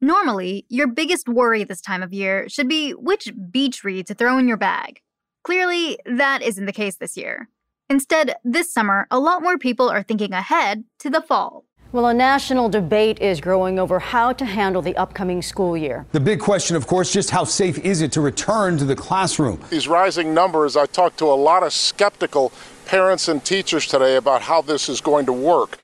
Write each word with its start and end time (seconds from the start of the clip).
Normally, 0.00 0.64
your 0.68 0.86
biggest 0.86 1.28
worry 1.28 1.64
this 1.64 1.80
time 1.80 2.04
of 2.04 2.12
year 2.12 2.48
should 2.48 2.68
be 2.68 2.92
which 2.92 3.32
beach 3.50 3.82
read 3.82 4.06
to 4.06 4.14
throw 4.14 4.38
in 4.38 4.46
your 4.46 4.56
bag. 4.56 5.00
Clearly, 5.42 5.98
that 6.06 6.40
isn't 6.40 6.66
the 6.66 6.72
case 6.72 6.96
this 6.96 7.16
year. 7.16 7.48
Instead, 7.90 8.36
this 8.44 8.72
summer, 8.72 9.08
a 9.10 9.18
lot 9.18 9.42
more 9.42 9.58
people 9.58 9.88
are 9.88 10.04
thinking 10.04 10.32
ahead 10.32 10.84
to 11.00 11.10
the 11.10 11.20
fall. 11.20 11.64
Well, 11.90 12.06
a 12.06 12.14
national 12.14 12.68
debate 12.68 13.18
is 13.18 13.40
growing 13.40 13.80
over 13.80 13.98
how 13.98 14.32
to 14.34 14.44
handle 14.44 14.82
the 14.82 14.96
upcoming 14.96 15.42
school 15.42 15.76
year. 15.76 16.06
The 16.12 16.20
big 16.20 16.38
question, 16.38 16.76
of 16.76 16.86
course, 16.86 17.12
just 17.12 17.30
how 17.30 17.42
safe 17.42 17.78
is 17.78 18.00
it 18.00 18.12
to 18.12 18.20
return 18.20 18.78
to 18.78 18.84
the 18.84 18.94
classroom? 18.94 19.60
These 19.68 19.88
rising 19.88 20.32
numbers, 20.32 20.76
I 20.76 20.86
talked 20.86 21.18
to 21.18 21.24
a 21.24 21.34
lot 21.34 21.64
of 21.64 21.72
skeptical 21.72 22.52
parents 22.86 23.26
and 23.26 23.44
teachers 23.44 23.88
today 23.88 24.14
about 24.14 24.42
how 24.42 24.62
this 24.62 24.88
is 24.88 25.00
going 25.00 25.26
to 25.26 25.32
work. 25.32 25.80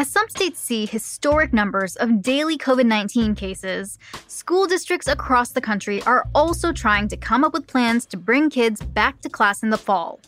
As 0.00 0.08
some 0.08 0.30
states 0.30 0.58
see 0.58 0.86
historic 0.86 1.52
numbers 1.52 1.94
of 1.96 2.22
daily 2.22 2.56
COVID 2.56 2.86
19 2.86 3.34
cases, 3.34 3.98
school 4.28 4.66
districts 4.66 5.06
across 5.06 5.50
the 5.50 5.60
country 5.60 6.02
are 6.04 6.26
also 6.34 6.72
trying 6.72 7.06
to 7.08 7.18
come 7.18 7.44
up 7.44 7.52
with 7.52 7.66
plans 7.66 8.06
to 8.06 8.16
bring 8.16 8.48
kids 8.48 8.80
back 8.80 9.20
to 9.20 9.28
class 9.28 9.62
in 9.62 9.68
the 9.68 9.76
fall. 9.76 10.18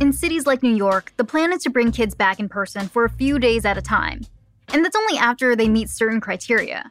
In 0.00 0.14
cities 0.14 0.46
like 0.46 0.62
New 0.62 0.74
York, 0.74 1.12
the 1.18 1.24
plan 1.24 1.52
is 1.52 1.62
to 1.64 1.68
bring 1.68 1.92
kids 1.92 2.14
back 2.14 2.40
in 2.40 2.48
person 2.48 2.88
for 2.88 3.04
a 3.04 3.10
few 3.10 3.38
days 3.38 3.66
at 3.66 3.76
a 3.76 3.82
time, 3.82 4.22
and 4.72 4.82
that's 4.82 4.96
only 4.96 5.18
after 5.18 5.54
they 5.54 5.68
meet 5.68 5.90
certain 5.90 6.22
criteria. 6.22 6.90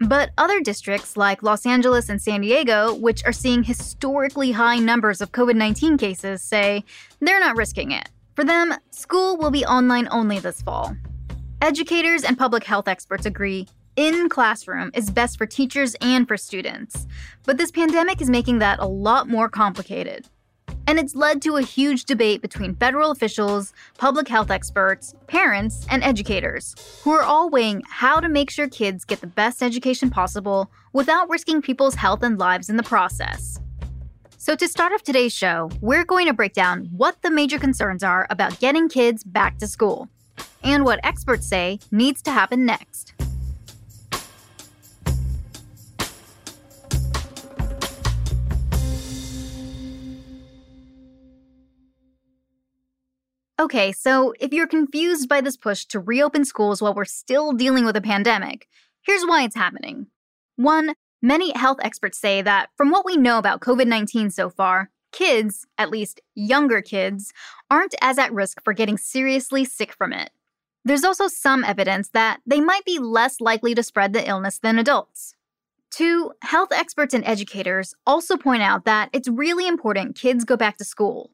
But 0.00 0.32
other 0.36 0.60
districts 0.60 1.16
like 1.16 1.42
Los 1.42 1.64
Angeles 1.64 2.10
and 2.10 2.20
San 2.20 2.42
Diego, 2.42 2.92
which 2.92 3.24
are 3.24 3.32
seeing 3.32 3.62
historically 3.62 4.52
high 4.52 4.80
numbers 4.80 5.22
of 5.22 5.32
COVID 5.32 5.56
19 5.56 5.96
cases, 5.96 6.42
say 6.42 6.84
they're 7.20 7.40
not 7.40 7.56
risking 7.56 7.90
it. 7.90 8.10
For 8.36 8.44
them, 8.44 8.74
school 8.90 9.38
will 9.38 9.50
be 9.50 9.64
online 9.64 10.08
only 10.10 10.40
this 10.40 10.60
fall, 10.60 10.94
Educators 11.62 12.24
and 12.24 12.38
public 12.38 12.64
health 12.64 12.88
experts 12.88 13.26
agree 13.26 13.68
in 13.94 14.30
classroom 14.30 14.90
is 14.94 15.10
best 15.10 15.36
for 15.36 15.44
teachers 15.44 15.94
and 16.00 16.26
for 16.26 16.38
students. 16.38 17.06
But 17.44 17.58
this 17.58 17.70
pandemic 17.70 18.22
is 18.22 18.30
making 18.30 18.60
that 18.60 18.78
a 18.78 18.86
lot 18.86 19.28
more 19.28 19.50
complicated. 19.50 20.26
And 20.86 20.98
it's 20.98 21.14
led 21.14 21.42
to 21.42 21.58
a 21.58 21.62
huge 21.62 22.06
debate 22.06 22.40
between 22.40 22.76
federal 22.76 23.10
officials, 23.10 23.74
public 23.98 24.26
health 24.26 24.50
experts, 24.50 25.14
parents, 25.26 25.86
and 25.90 26.02
educators, 26.02 26.74
who 27.02 27.10
are 27.10 27.22
all 27.22 27.50
weighing 27.50 27.82
how 27.86 28.20
to 28.20 28.28
make 28.30 28.48
sure 28.48 28.66
kids 28.66 29.04
get 29.04 29.20
the 29.20 29.26
best 29.26 29.62
education 29.62 30.08
possible 30.08 30.70
without 30.94 31.28
risking 31.28 31.60
people's 31.60 31.94
health 31.94 32.22
and 32.22 32.38
lives 32.38 32.70
in 32.70 32.78
the 32.78 32.82
process. 32.82 33.60
So, 34.38 34.56
to 34.56 34.66
start 34.66 34.94
off 34.94 35.02
today's 35.02 35.34
show, 35.34 35.70
we're 35.82 36.06
going 36.06 36.26
to 36.26 36.32
break 36.32 36.54
down 36.54 36.86
what 36.86 37.20
the 37.20 37.30
major 37.30 37.58
concerns 37.58 38.02
are 38.02 38.26
about 38.30 38.58
getting 38.60 38.88
kids 38.88 39.22
back 39.22 39.58
to 39.58 39.66
school 39.66 40.08
and 40.62 40.84
what 40.84 41.00
experts 41.02 41.46
say 41.46 41.80
needs 41.90 42.22
to 42.22 42.30
happen 42.30 42.64
next. 42.64 43.14
Okay, 53.60 53.92
so 53.92 54.32
if 54.40 54.54
you're 54.54 54.66
confused 54.66 55.28
by 55.28 55.42
this 55.42 55.58
push 55.58 55.84
to 55.84 56.00
reopen 56.00 56.46
schools 56.46 56.80
while 56.80 56.94
we're 56.94 57.04
still 57.04 57.52
dealing 57.52 57.84
with 57.84 57.94
a 57.94 58.00
pandemic, 58.00 58.66
here's 59.02 59.22
why 59.24 59.42
it's 59.42 59.54
happening. 59.54 60.06
One, 60.56 60.94
many 61.20 61.52
health 61.52 61.76
experts 61.82 62.18
say 62.18 62.40
that 62.40 62.70
from 62.78 62.90
what 62.90 63.04
we 63.04 63.18
know 63.18 63.36
about 63.36 63.60
COVID 63.60 63.86
19 63.86 64.30
so 64.30 64.48
far, 64.48 64.88
kids, 65.12 65.66
at 65.76 65.90
least 65.90 66.22
younger 66.34 66.80
kids, 66.80 67.34
aren't 67.70 67.94
as 68.00 68.18
at 68.18 68.32
risk 68.32 68.64
for 68.64 68.72
getting 68.72 68.96
seriously 68.96 69.66
sick 69.66 69.92
from 69.92 70.14
it. 70.14 70.30
There's 70.84 71.04
also 71.04 71.28
some 71.28 71.64
evidence 71.64 72.10
that 72.10 72.40
they 72.46 72.60
might 72.60 72.84
be 72.84 72.98
less 72.98 73.40
likely 73.40 73.74
to 73.74 73.82
spread 73.82 74.12
the 74.12 74.26
illness 74.26 74.58
than 74.58 74.78
adults. 74.78 75.34
Two, 75.90 76.32
health 76.42 76.72
experts 76.72 77.14
and 77.14 77.24
educators 77.24 77.94
also 78.06 78.36
point 78.36 78.62
out 78.62 78.84
that 78.84 79.10
it's 79.12 79.28
really 79.28 79.66
important 79.66 80.16
kids 80.16 80.44
go 80.44 80.56
back 80.56 80.78
to 80.78 80.84
school. 80.84 81.30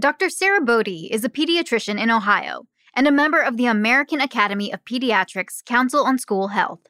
Dr. 0.00 0.30
Sara 0.30 0.60
Bode 0.60 0.88
is 0.88 1.24
a 1.24 1.28
pediatrician 1.28 2.00
in 2.00 2.10
Ohio 2.10 2.66
and 2.94 3.08
a 3.08 3.12
member 3.12 3.40
of 3.40 3.56
the 3.56 3.66
American 3.66 4.20
Academy 4.20 4.72
of 4.72 4.84
Pediatrics 4.84 5.64
Council 5.64 6.04
on 6.04 6.18
School 6.18 6.48
Health 6.48 6.80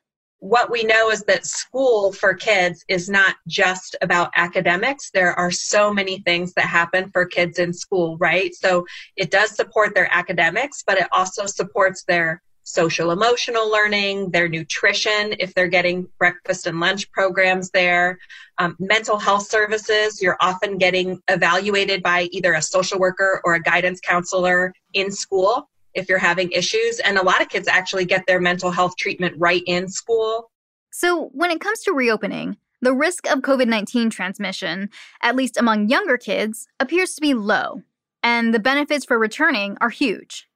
what 0.40 0.70
we 0.70 0.84
know 0.84 1.10
is 1.10 1.22
that 1.24 1.46
school 1.46 2.12
for 2.12 2.34
kids 2.34 2.84
is 2.88 3.08
not 3.08 3.36
just 3.48 3.96
about 4.02 4.30
academics. 4.36 5.10
There 5.10 5.32
are 5.32 5.50
so 5.50 5.92
many 5.92 6.20
things 6.20 6.52
that 6.54 6.66
happen 6.66 7.10
for 7.10 7.26
kids 7.26 7.58
in 7.58 7.72
school, 7.72 8.16
right? 8.18 8.54
So 8.54 8.86
it 9.16 9.30
does 9.30 9.56
support 9.56 9.94
their 9.94 10.08
academics, 10.12 10.84
but 10.86 10.98
it 10.98 11.08
also 11.12 11.46
supports 11.46 12.04
their 12.04 12.40
social 12.62 13.10
emotional 13.12 13.70
learning, 13.70 14.30
their 14.30 14.48
nutrition, 14.48 15.34
if 15.38 15.54
they're 15.54 15.68
getting 15.68 16.06
breakfast 16.18 16.66
and 16.66 16.78
lunch 16.78 17.10
programs 17.12 17.70
there, 17.70 18.18
um, 18.58 18.76
mental 18.78 19.18
health 19.18 19.48
services. 19.48 20.20
You're 20.20 20.36
often 20.40 20.76
getting 20.76 21.18
evaluated 21.28 22.02
by 22.02 22.28
either 22.30 22.52
a 22.52 22.62
social 22.62 22.98
worker 22.98 23.40
or 23.44 23.54
a 23.54 23.62
guidance 23.62 24.00
counselor 24.00 24.74
in 24.92 25.10
school 25.10 25.68
if 25.98 26.08
you're 26.08 26.18
having 26.18 26.50
issues. 26.52 27.00
And 27.00 27.18
a 27.18 27.22
lot 27.22 27.42
of 27.42 27.48
kids 27.48 27.68
actually 27.68 28.04
get 28.04 28.26
their 28.26 28.40
mental 28.40 28.70
health 28.70 28.96
treatment 28.96 29.34
right 29.36 29.62
in 29.66 29.88
school. 29.88 30.50
So, 30.90 31.30
when 31.32 31.50
it 31.50 31.60
comes 31.60 31.80
to 31.82 31.92
reopening, 31.92 32.56
the 32.80 32.94
risk 32.94 33.28
of 33.30 33.40
COVID 33.40 33.66
19 33.66 34.10
transmission, 34.10 34.88
at 35.22 35.36
least 35.36 35.56
among 35.56 35.88
younger 35.88 36.16
kids, 36.16 36.66
appears 36.80 37.14
to 37.14 37.20
be 37.20 37.34
low, 37.34 37.82
and 38.22 38.54
the 38.54 38.58
benefits 38.58 39.04
for 39.04 39.18
returning 39.18 39.76
are 39.80 39.90
huge. 39.90 40.48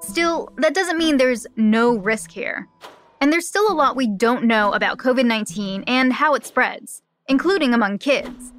Still, 0.00 0.48
that 0.58 0.74
doesn't 0.74 0.98
mean 0.98 1.16
there's 1.16 1.46
no 1.56 1.96
risk 1.96 2.30
here. 2.32 2.68
And 3.20 3.32
there's 3.32 3.46
still 3.46 3.70
a 3.70 3.74
lot 3.74 3.94
we 3.94 4.08
don't 4.08 4.44
know 4.44 4.72
about 4.72 4.98
COVID 4.98 5.24
19 5.24 5.84
and 5.86 6.12
how 6.12 6.34
it 6.34 6.44
spreads, 6.44 7.02
including 7.28 7.72
among 7.72 7.98
kids 7.98 8.52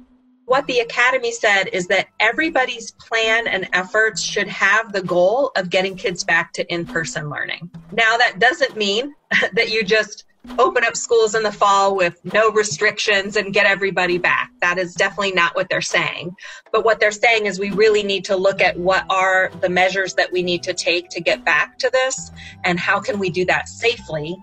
what 0.46 0.66
the 0.66 0.80
academy 0.80 1.32
said 1.32 1.64
is 1.72 1.86
that 1.88 2.08
everybody's 2.20 2.90
plan 2.92 3.46
and 3.46 3.68
efforts 3.72 4.22
should 4.22 4.48
have 4.48 4.92
the 4.92 5.02
goal 5.02 5.50
of 5.56 5.70
getting 5.70 5.96
kids 5.96 6.24
back 6.24 6.52
to 6.52 6.72
in-person 6.72 7.30
learning. 7.30 7.70
Now 7.92 8.16
that 8.16 8.38
doesn't 8.38 8.76
mean 8.76 9.14
that 9.54 9.70
you 9.70 9.84
just 9.84 10.24
open 10.58 10.84
up 10.84 10.94
schools 10.94 11.34
in 11.34 11.42
the 11.42 11.52
fall 11.52 11.96
with 11.96 12.20
no 12.34 12.50
restrictions 12.50 13.36
and 13.36 13.54
get 13.54 13.66
everybody 13.66 14.18
back. 14.18 14.50
That 14.60 14.78
is 14.78 14.94
definitely 14.94 15.32
not 15.32 15.56
what 15.56 15.68
they're 15.70 15.80
saying. 15.80 16.36
But 16.70 16.84
what 16.84 17.00
they're 17.00 17.12
saying 17.12 17.46
is 17.46 17.58
we 17.58 17.70
really 17.70 18.02
need 18.02 18.26
to 18.26 18.36
look 18.36 18.60
at 18.60 18.78
what 18.78 19.06
are 19.08 19.50
the 19.62 19.70
measures 19.70 20.14
that 20.14 20.30
we 20.32 20.42
need 20.42 20.62
to 20.64 20.74
take 20.74 21.08
to 21.10 21.20
get 21.22 21.44
back 21.44 21.78
to 21.78 21.90
this 21.90 22.30
and 22.64 22.78
how 22.78 23.00
can 23.00 23.18
we 23.18 23.30
do 23.30 23.46
that 23.46 23.68
safely 23.68 24.36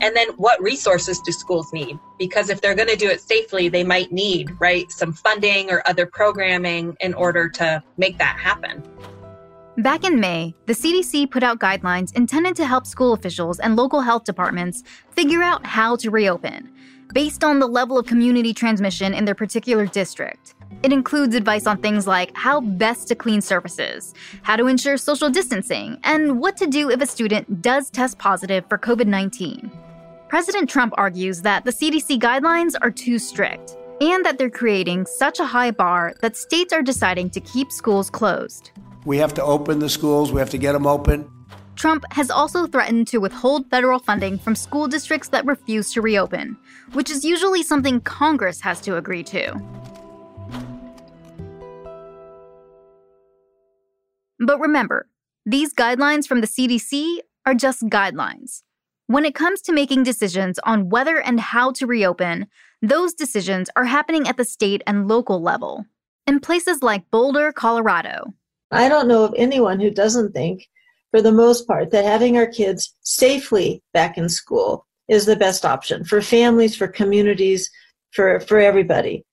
and 0.00 0.16
then 0.16 0.28
what 0.36 0.60
resources 0.62 1.20
do 1.20 1.32
schools 1.32 1.72
need? 1.72 1.98
Because 2.18 2.48
if 2.50 2.60
they're 2.60 2.74
going 2.74 2.88
to 2.88 2.96
do 2.96 3.08
it 3.08 3.20
safely, 3.20 3.68
they 3.68 3.84
might 3.84 4.10
need, 4.10 4.50
right, 4.60 4.90
some 4.90 5.12
funding 5.12 5.70
or 5.70 5.82
other 5.86 6.06
programming 6.06 6.96
in 7.00 7.14
order 7.14 7.48
to 7.50 7.82
make 7.98 8.18
that 8.18 8.38
happen. 8.38 8.82
Back 9.78 10.04
in 10.04 10.20
May, 10.20 10.54
the 10.66 10.74
CDC 10.74 11.30
put 11.30 11.42
out 11.42 11.58
guidelines 11.58 12.14
intended 12.14 12.56
to 12.56 12.66
help 12.66 12.86
school 12.86 13.12
officials 13.14 13.58
and 13.58 13.74
local 13.74 14.00
health 14.00 14.24
departments 14.24 14.82
figure 15.10 15.42
out 15.42 15.64
how 15.64 15.96
to 15.96 16.10
reopen, 16.10 16.70
based 17.14 17.42
on 17.42 17.58
the 17.58 17.66
level 17.66 17.98
of 17.98 18.06
community 18.06 18.52
transmission 18.52 19.14
in 19.14 19.24
their 19.24 19.34
particular 19.34 19.86
district. 19.86 20.54
It 20.82 20.92
includes 20.92 21.34
advice 21.34 21.66
on 21.66 21.78
things 21.78 22.06
like 22.06 22.30
how 22.34 22.60
best 22.60 23.08
to 23.08 23.14
clean 23.14 23.40
surfaces, 23.40 24.14
how 24.42 24.56
to 24.56 24.66
ensure 24.66 24.96
social 24.96 25.30
distancing, 25.30 25.98
and 26.04 26.40
what 26.40 26.56
to 26.56 26.66
do 26.66 26.90
if 26.90 27.00
a 27.00 27.06
student 27.06 27.62
does 27.62 27.90
test 27.90 28.18
positive 28.18 28.64
for 28.68 28.78
COVID 28.78 29.06
19. 29.06 29.70
President 30.28 30.68
Trump 30.68 30.94
argues 30.96 31.42
that 31.42 31.64
the 31.64 31.70
CDC 31.70 32.18
guidelines 32.18 32.74
are 32.80 32.90
too 32.90 33.18
strict 33.18 33.76
and 34.00 34.24
that 34.24 34.38
they're 34.38 34.50
creating 34.50 35.06
such 35.06 35.38
a 35.38 35.44
high 35.44 35.70
bar 35.70 36.14
that 36.22 36.36
states 36.36 36.72
are 36.72 36.82
deciding 36.82 37.30
to 37.30 37.40
keep 37.40 37.70
schools 37.70 38.10
closed. 38.10 38.70
We 39.04 39.18
have 39.18 39.34
to 39.34 39.42
open 39.42 39.78
the 39.78 39.88
schools, 39.88 40.32
we 40.32 40.40
have 40.40 40.50
to 40.50 40.58
get 40.58 40.72
them 40.72 40.86
open. 40.86 41.30
Trump 41.76 42.04
has 42.12 42.30
also 42.30 42.66
threatened 42.66 43.08
to 43.08 43.18
withhold 43.18 43.68
federal 43.70 43.98
funding 43.98 44.38
from 44.38 44.54
school 44.54 44.86
districts 44.86 45.28
that 45.28 45.44
refuse 45.46 45.92
to 45.92 46.00
reopen, 46.00 46.56
which 46.92 47.10
is 47.10 47.24
usually 47.24 47.62
something 47.62 48.00
Congress 48.00 48.60
has 48.60 48.80
to 48.82 48.96
agree 48.96 49.22
to. 49.24 49.60
But 54.44 54.58
remember, 54.58 55.06
these 55.46 55.72
guidelines 55.72 56.26
from 56.26 56.40
the 56.40 56.48
CDC 56.48 57.18
are 57.46 57.54
just 57.54 57.84
guidelines. 57.84 58.62
When 59.06 59.24
it 59.24 59.36
comes 59.36 59.60
to 59.62 59.72
making 59.72 60.02
decisions 60.02 60.58
on 60.64 60.88
whether 60.88 61.20
and 61.20 61.38
how 61.38 61.70
to 61.72 61.86
reopen, 61.86 62.48
those 62.80 63.14
decisions 63.14 63.70
are 63.76 63.84
happening 63.84 64.26
at 64.26 64.36
the 64.36 64.44
state 64.44 64.82
and 64.84 65.06
local 65.06 65.40
level. 65.40 65.86
In 66.26 66.40
places 66.40 66.82
like 66.82 67.10
Boulder, 67.12 67.52
Colorado. 67.52 68.34
I 68.72 68.88
don't 68.88 69.06
know 69.06 69.22
of 69.22 69.34
anyone 69.36 69.78
who 69.78 69.90
doesn't 69.90 70.32
think, 70.32 70.66
for 71.12 71.22
the 71.22 71.32
most 71.32 71.68
part, 71.68 71.92
that 71.92 72.04
having 72.04 72.36
our 72.36 72.46
kids 72.46 72.96
safely 73.02 73.80
back 73.92 74.18
in 74.18 74.28
school 74.28 74.86
is 75.08 75.26
the 75.26 75.36
best 75.36 75.64
option 75.64 76.04
for 76.04 76.20
families, 76.20 76.74
for 76.74 76.88
communities, 76.88 77.70
for, 78.10 78.40
for 78.40 78.58
everybody. 78.58 79.24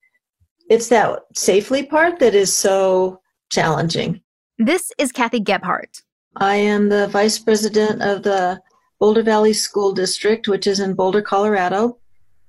It's 0.70 0.90
that 0.90 1.22
safely 1.34 1.86
part 1.86 2.20
that 2.20 2.36
is 2.36 2.54
so 2.54 3.22
challenging. 3.50 4.22
This 4.62 4.92
is 4.98 5.14
Kathy 5.14 5.40
Gebhardt. 5.40 6.04
I 6.36 6.58
am 6.58 6.90
the 6.90 7.08
vice 7.08 7.40
president 7.40 8.02
of 8.02 8.24
the 8.24 8.62
Boulder 9.00 9.24
Valley 9.24 9.54
School 9.54 9.94
District, 9.94 10.50
which 10.50 10.68
is 10.68 10.82
in 10.82 10.96
Boulder, 10.96 11.22
Colorado. 11.22 11.98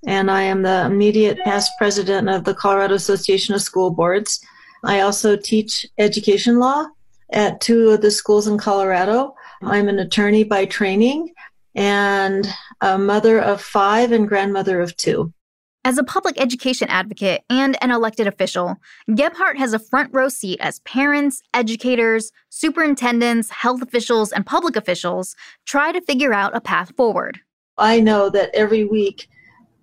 And 0.09 0.29
I 0.29 0.43
am 0.43 0.63
the 0.63 0.87
immediate 0.87 1.39
past 1.45 1.71
president 1.79 2.29
of 2.29 2.43
the 2.43 2.53
Colorado 2.53 2.95
Association 2.95 3.55
of 3.55 3.63
School 3.63 3.93
Boards. 3.93 4.45
I 4.83 5.03
also 5.03 5.37
teach 5.37 5.87
education 5.99 6.59
law 6.59 6.87
at 7.33 7.61
two 7.61 7.91
of 7.91 8.01
the 8.01 8.11
schools 8.11 8.49
in 8.49 8.59
Colorado. 8.59 9.37
I'm 9.63 9.89
an 9.89 10.01
attorney 10.01 10.43
by 10.43 10.65
training 10.65 11.33
and 11.77 12.45
a 12.81 12.99
mother 12.99 13.39
of 13.39 13.63
five 13.63 14.11
and 14.11 14.27
grandmother 14.27 14.81
of 14.81 14.97
two. 14.97 15.33
As 15.83 15.97
a 15.97 16.05
public 16.05 16.39
education 16.39 16.89
advocate 16.91 17.43
and 17.49 17.83
an 17.83 17.91
elected 17.91 18.27
official, 18.27 18.77
Gebhardt 19.15 19.57
has 19.57 19.73
a 19.73 19.79
front 19.79 20.13
row 20.13 20.29
seat 20.29 20.61
as 20.61 20.81
parents, 20.81 21.43
educators, 21.55 22.33
superintendents, 22.51 23.49
health 23.49 23.81
officials, 23.81 24.31
and 24.31 24.45
public 24.45 24.77
officials 24.77 25.35
try 25.65 25.91
to 25.91 26.03
figure 26.03 26.35
out 26.35 26.55
a 26.55 26.61
path 26.61 26.95
forward. 26.97 27.41
I 27.79 27.99
know 27.99 28.29
that 28.29 28.51
every 28.53 28.85
week, 28.85 29.27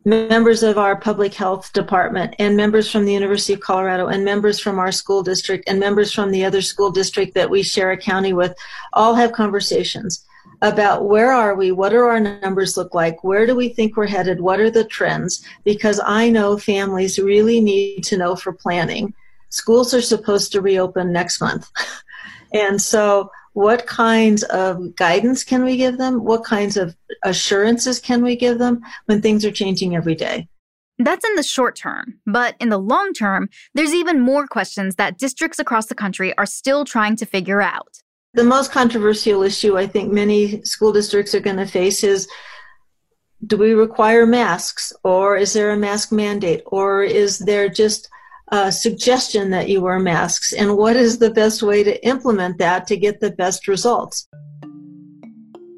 members 0.06 0.62
of 0.62 0.78
our 0.78 0.96
public 0.96 1.34
health 1.34 1.74
department 1.74 2.36
and 2.38 2.56
members 2.56 2.92
from 2.92 3.06
the 3.06 3.14
University 3.14 3.54
of 3.54 3.62
Colorado 3.62 4.06
and 4.06 4.24
members 4.24 4.60
from 4.60 4.78
our 4.78 4.92
school 4.92 5.24
district 5.24 5.68
and 5.68 5.80
members 5.80 6.14
from 6.14 6.30
the 6.30 6.46
other 6.46 6.62
school 6.62 6.92
district 6.92 7.34
that 7.34 7.50
we 7.50 7.64
share 7.64 7.90
a 7.90 7.98
county 7.98 8.34
with 8.34 8.56
all 8.94 9.16
have 9.16 9.32
conversations 9.32 10.27
about 10.62 11.06
where 11.06 11.32
are 11.32 11.56
we, 11.56 11.72
what 11.72 11.90
do 11.90 12.00
our 12.00 12.20
numbers 12.20 12.78
look 12.78 12.94
like, 12.94 13.24
where 13.24 13.46
do 13.46 13.56
we 13.56 13.70
think 13.70 13.96
we're 13.96 14.08
headed, 14.08 14.42
what 14.42 14.60
are 14.60 14.72
the 14.72 14.84
trends, 14.84 15.46
because 15.64 16.00
I 16.04 16.30
know 16.30 16.58
families 16.58 17.20
really 17.20 17.62
need 17.62 18.04
to 18.06 18.18
know 18.18 18.36
for 18.36 18.52
planning. 18.52 19.14
Schools 19.50 19.94
are 19.94 20.02
supposed 20.02 20.52
to 20.52 20.62
reopen 20.62 21.14
next 21.14 21.40
month. 21.40 21.70
and 22.54 22.82
so, 22.82 23.32
what 23.54 23.88
kinds 23.88 24.44
of 24.44 24.96
guidance 24.96 25.44
can 25.44 25.64
we 25.64 25.78
give 25.78 25.98
them? 25.98 26.24
What 26.24 26.44
kinds 26.44 26.78
of 26.78 26.96
assurances 27.24 28.00
can 28.00 28.22
we 28.22 28.36
give 28.36 28.60
them 28.60 28.82
when 29.06 29.20
things 29.22 29.44
are 29.46 29.52
changing 29.52 29.96
every 29.96 30.14
day? 30.14 30.48
That's 31.00 31.28
in 31.28 31.36
the 31.36 31.44
short 31.44 31.76
term, 31.76 32.20
but 32.26 32.56
in 32.60 32.70
the 32.70 32.78
long 32.78 33.14
term, 33.14 33.50
there's 33.74 33.94
even 33.94 34.20
more 34.20 34.48
questions 34.48 34.96
that 34.96 35.18
districts 35.18 35.60
across 35.60 35.88
the 35.88 35.96
country 35.96 36.36
are 36.38 36.46
still 36.46 36.86
trying 36.86 37.16
to 37.18 37.26
figure 37.26 37.62
out. 37.62 38.02
The 38.34 38.44
most 38.44 38.72
controversial 38.72 39.42
issue 39.44 39.78
I 39.78 39.88
think 39.88 40.12
many 40.12 40.64
school 40.64 40.92
districts 40.92 41.34
are 41.34 41.40
going 41.40 41.58
to 41.58 41.66
face 41.66 42.04
is 42.04 42.28
do 43.46 43.58
we 43.58 43.74
require 43.74 44.26
masks 44.26 44.92
or 45.04 45.38
is 45.38 45.54
there 45.54 45.72
a 45.72 45.78
mask 45.78 46.12
mandate 46.12 46.62
or 46.66 47.04
is 47.04 47.40
there 47.40 47.70
just 47.70 48.10
a 48.50 48.72
suggestion 48.72 49.50
that 49.52 49.70
you 49.70 49.82
wear 49.82 50.00
masks 50.00 50.54
and 50.54 50.78
what 50.78 50.96
is 50.96 51.18
the 51.18 51.30
best 51.32 51.62
way 51.62 51.84
to 51.84 52.06
implement 52.06 52.58
that 52.58 52.88
to 52.88 52.98
get 52.98 53.20
the 53.20 53.32
best 53.32 53.68
results? 53.68 54.28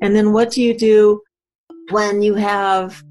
And 0.02 0.16
then 0.16 0.32
what 0.32 0.52
do 0.52 0.62
you 0.62 0.78
do 0.78 1.22
when 1.90 2.22
you 2.22 2.36
have 2.36 3.04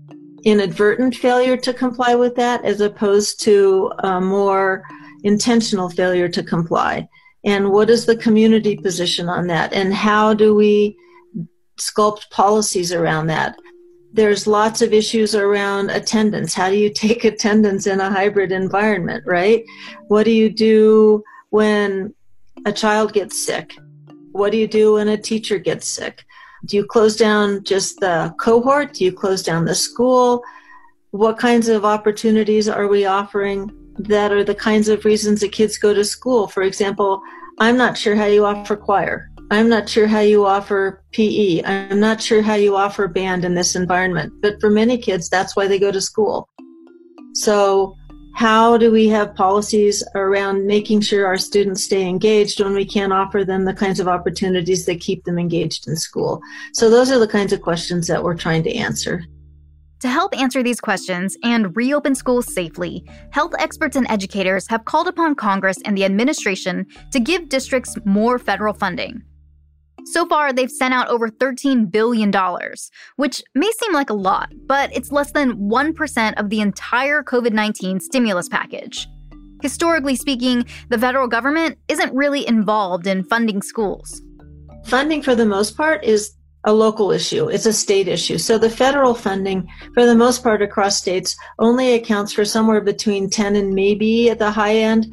inadvertent 0.45 1.15
failure 1.15 1.57
to 1.57 1.75
comply 1.75 2.15
with 2.15 2.35
that 2.37 2.65
as 2.65 2.81
opposed 2.81 3.41
to 3.43 3.93
a 4.01 4.21
more 4.21 4.83
intentional 5.25 5.91
failure 5.91 6.29
to 6.29 6.43
comply 6.43 7.09
and 7.45 7.71
what 7.71 7.91
is 7.91 8.07
the 8.07 8.17
community 8.17 8.77
position 8.77 9.29
on 9.29 9.47
that? 9.47 9.73
And 9.73 9.95
how 9.95 10.35
do 10.35 10.55
we 10.55 10.97
sculpt 11.79 12.31
policies 12.31 12.93
around 12.93 13.29
that? 13.29 13.57
There's 14.13 14.47
lots 14.47 14.83
of 14.83 14.93
issues 14.93 15.35
around 15.35 15.91
attendance. 15.91 16.55
How 16.55 16.71
do 16.71 16.77
you 16.77 16.91
take 16.95 17.25
attendance 17.25 17.87
in 17.87 18.01
a 18.01 18.11
hybrid 18.11 18.53
environment 18.53 19.25
right? 19.27 19.65
What 20.09 20.25
do 20.25 20.33
you 20.33 20.51
do 20.51 21.23
when 21.51 22.15
a 22.67 22.73
child 22.73 23.13
gets 23.13 23.45
sick? 23.45 23.77
What 24.33 24.53
do 24.53 24.59
you 24.59 24.69
do 24.69 24.95
when 24.95 25.09
a 25.09 25.17
teacher 25.17 25.59
gets 25.59 25.89
sick? 25.89 26.25
Do 26.67 26.77
you 26.77 26.85
close 26.85 27.17
down 27.17 27.63
just 27.65 28.01
the 28.01 28.35
cohort? 28.39 28.95
Do 28.95 29.05
you 29.05 29.13
close 29.13 29.43
down 29.43 29.65
the 29.65 29.75
school? 29.75 30.43
What 31.13 31.39
kinds 31.39 31.69
of 31.69 31.85
opportunities 31.85 32.69
are 32.69 32.89
we 32.89 33.07
offering 33.07 33.71
that 33.99 34.33
are 34.33 34.45
the 34.45 34.55
kinds 34.55 34.89
of 34.89 35.05
reasons 35.05 35.41
that 35.41 35.53
kids 35.53 35.79
go 35.79 35.93
to 35.95 36.05
school. 36.05 36.49
For 36.49 36.63
example, 36.63 37.21
I'm 37.59 37.77
not 37.77 37.99
sure 37.99 38.15
how 38.15 38.27
you 38.27 38.45
offer 38.45 38.77
choir. 38.77 39.31
I'm 39.51 39.69
not 39.69 39.89
sure 39.89 40.07
how 40.07 40.21
you 40.21 40.45
offer 40.45 41.03
PE. 41.13 41.63
I'm 41.65 42.01
not 42.01 42.21
sure 42.21 42.43
how 42.43 42.55
you 42.55 42.77
offer 42.77 43.09
band 43.09 43.45
in 43.45 43.55
this 43.55 43.75
environment. 43.75 44.33
But 44.43 44.61
for 44.61 44.69
many 44.69 44.99
kids, 44.99 45.29
that's 45.29 45.57
why 45.57 45.67
they 45.67 45.79
go 45.79 45.91
to 45.91 46.01
school. 46.01 46.49
So, 47.35 47.95
how 48.35 48.79
do 48.79 48.93
we 48.93 49.09
have 49.09 49.35
policies 49.35 50.05
around 50.15 50.65
making 50.65 51.01
sure 51.01 51.27
our 51.27 51.39
students 51.39 51.83
stay 51.83 52.07
engaged 52.07 52.61
when 52.61 52.75
we 52.75 52.85
can't 52.85 53.13
offer 53.13 53.45
them 53.45 53.65
the 53.65 53.75
kinds 53.75 53.99
of 53.99 54.07
opportunities 54.07 54.87
that 54.87 55.01
keep 55.01 55.25
them 55.25 55.39
engaged 55.39 55.89
in 55.89 55.97
school? 55.97 56.41
So, 56.75 56.91
those 56.91 57.11
are 57.11 57.19
the 57.19 57.27
kinds 57.27 57.53
of 57.53 57.63
questions 57.63 58.07
that 58.07 58.23
we're 58.23 58.37
trying 58.37 58.63
to 58.65 58.75
answer. 58.75 59.25
To 60.01 60.09
help 60.09 60.39
answer 60.39 60.63
these 60.63 60.81
questions 60.81 61.37
and 61.43 61.77
reopen 61.77 62.15
schools 62.15 62.53
safely, 62.55 63.05
health 63.31 63.53
experts 63.59 63.97
and 63.97 64.09
educators 64.09 64.69
have 64.69 64.85
called 64.85 65.09
upon 65.09 65.35
Congress 65.35 65.79
and 65.85 65.99
the 65.99 66.05
administration 66.05 66.87
to 67.11 67.19
give 67.19 67.49
districts 67.49 67.97
more 68.05 68.39
federal 68.39 68.75
funding. 68.75 69.23
So 70.05 70.25
far, 70.25 70.53
they've 70.53 70.71
sent 70.71 70.95
out 70.95 71.09
over 71.09 71.29
$13 71.29 71.91
billion, 71.91 72.33
which 73.17 73.43
may 73.57 73.71
seem 73.73 73.93
like 73.93 74.09
a 74.09 74.15
lot, 74.15 74.53
but 74.67 74.95
it's 74.95 75.11
less 75.11 75.33
than 75.33 75.57
1% 75.69 76.41
of 76.41 76.49
the 76.49 76.61
entire 76.61 77.23
COVID 77.25 77.53
19 77.53 77.99
stimulus 77.99 78.49
package. 78.49 79.09
Historically 79.63 80.15
speaking, 80.15 80.65
the 80.89 80.99
federal 80.99 81.27
government 81.27 81.77
isn't 81.89 82.15
really 82.15 82.47
involved 82.47 83.09
in 83.09 83.25
funding 83.25 83.61
schools. 83.61 84.23
Funding, 84.85 85.21
for 85.21 85.35
the 85.35 85.45
most 85.45 85.77
part, 85.77 86.05
is 86.05 86.38
a 86.65 86.73
local 86.73 87.13
issue. 87.13 87.49
It's 87.49 87.67
a 87.67 87.73
state 87.73 88.09
issue. 88.09 88.39
So 88.39 88.59
the 88.59 88.71
federal 88.71 89.15
funding, 89.15 89.69
for 89.95 90.07
the 90.07 90.15
most 90.15 90.43
part 90.43 90.63
across 90.63 90.99
states, 90.99 91.37
only 91.59 91.95
accounts 91.95 92.33
for 92.33 92.45
somewhere 92.45 92.81
between 92.81 93.31
10 93.31 93.57
and 93.57 93.75
maybe 93.75 94.31
at 94.31 94.39
the 94.39 94.51
high 94.51 94.77
end, 94.77 95.07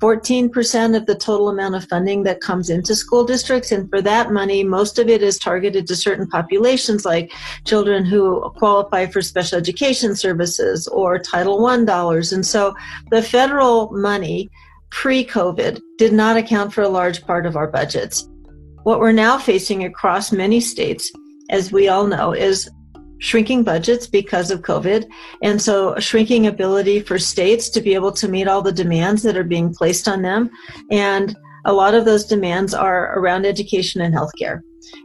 14% 0.00 0.96
of 0.96 1.06
the 1.06 1.14
total 1.14 1.48
amount 1.48 1.74
of 1.74 1.88
funding 1.88 2.24
that 2.24 2.40
comes 2.40 2.68
into 2.68 2.94
school 2.94 3.24
districts. 3.24 3.72
And 3.72 3.88
for 3.88 4.02
that 4.02 4.32
money, 4.32 4.62
most 4.62 4.98
of 4.98 5.08
it 5.08 5.22
is 5.22 5.38
targeted 5.38 5.86
to 5.86 5.96
certain 5.96 6.28
populations 6.28 7.04
like 7.04 7.32
children 7.64 8.04
who 8.04 8.50
qualify 8.56 9.06
for 9.06 9.22
special 9.22 9.56
education 9.56 10.14
services 10.14 10.86
or 10.88 11.18
Title 11.18 11.64
I 11.66 11.84
dollars. 11.84 12.32
And 12.32 12.46
so 12.46 12.74
the 13.10 13.22
federal 13.22 13.90
money 13.92 14.50
pre 14.90 15.24
COVID 15.24 15.80
did 15.96 16.12
not 16.12 16.36
account 16.36 16.74
for 16.74 16.82
a 16.82 16.88
large 16.88 17.24
part 17.24 17.46
of 17.46 17.56
our 17.56 17.66
budgets. 17.66 18.28
What 18.84 19.00
we're 19.00 19.12
now 19.12 19.38
facing 19.38 19.84
across 19.84 20.30
many 20.30 20.60
states, 20.60 21.10
as 21.50 21.72
we 21.72 21.88
all 21.88 22.06
know, 22.06 22.32
is 22.32 22.70
shrinking 23.18 23.62
budgets 23.62 24.06
because 24.06 24.50
of 24.50 24.60
COVID. 24.60 25.06
And 25.42 25.60
so 25.60 25.98
shrinking 25.98 26.46
ability 26.46 27.00
for 27.00 27.18
states 27.18 27.70
to 27.70 27.80
be 27.80 27.94
able 27.94 28.12
to 28.12 28.28
meet 28.28 28.46
all 28.46 28.60
the 28.60 28.72
demands 28.72 29.22
that 29.22 29.38
are 29.38 29.44
being 29.44 29.72
placed 29.72 30.06
on 30.06 30.20
them. 30.20 30.50
And 30.90 31.34
a 31.64 31.72
lot 31.72 31.94
of 31.94 32.04
those 32.04 32.26
demands 32.26 32.74
are 32.74 33.18
around 33.18 33.46
education 33.46 34.02
and 34.02 34.14
healthcare. 34.14 34.60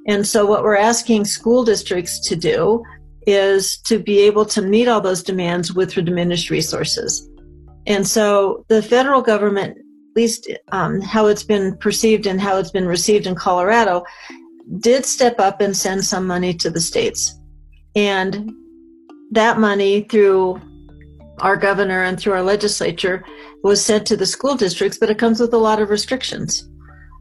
And 0.08 0.28
so 0.28 0.46
what 0.46 0.64
we're 0.64 0.76
asking 0.76 1.24
school 1.24 1.64
districts 1.64 2.20
to 2.28 2.36
do 2.36 2.84
is 3.26 3.78
to 3.84 3.98
be 3.98 4.20
able 4.20 4.46
to 4.48 4.62
meet 4.62 4.90
all 4.90 5.00
those 5.00 5.24
demands 5.24 5.74
with 5.74 5.94
diminished 5.94 6.50
resources. 6.50 7.30
And 7.88 8.06
so 8.06 8.66
the 8.68 8.82
federal 8.82 9.22
government 9.22 9.78
least 10.20 10.52
um, 10.72 11.02
how 11.02 11.28
it's 11.28 11.44
been 11.44 11.78
perceived 11.78 12.26
and 12.28 12.40
how 12.42 12.58
it's 12.58 12.72
been 12.72 12.88
received 12.88 13.26
in 13.28 13.36
Colorado, 13.36 14.04
did 14.80 15.06
step 15.06 15.40
up 15.40 15.62
and 15.62 15.76
send 15.76 16.04
some 16.06 16.26
money 16.28 16.54
to 16.54 16.70
the 16.70 16.82
states. 16.82 17.40
And 17.96 18.52
that 19.32 19.60
money, 19.60 20.02
through 20.12 20.62
our 21.40 21.58
governor 21.58 22.04
and 22.04 22.20
through 22.20 22.34
our 22.34 22.44
legislature, 22.44 23.24
was 23.64 23.84
sent 23.84 24.06
to 24.08 24.18
the 24.18 24.26
school 24.26 24.56
districts, 24.56 24.98
but 25.00 25.10
it 25.10 25.18
comes 25.18 25.40
with 25.40 25.54
a 25.54 25.58
lot 25.58 25.82
of 25.82 25.90
restrictions, 25.90 26.70